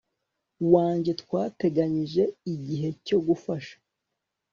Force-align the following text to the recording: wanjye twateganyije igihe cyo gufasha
wanjye 0.73 1.11
twateganyije 1.21 2.23
igihe 2.53 2.89
cyo 3.05 3.17
gufasha 3.27 3.75